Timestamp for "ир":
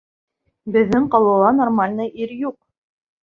2.25-2.35